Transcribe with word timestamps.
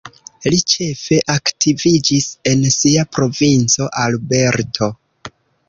Li 0.53 0.57
ĉefe 0.71 1.19
aktiviĝis 1.33 2.27
en 2.53 2.65
sia 2.77 3.05
provinco 3.19 3.91
Alberto. 4.07 4.93